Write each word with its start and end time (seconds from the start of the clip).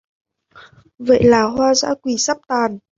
Vậy 0.97 1.19
thì 1.23 1.29
hoa 1.57 1.73
dã 1.75 1.93
quỳ 2.01 2.15
sắp 2.17 2.37
tàn 2.47 2.79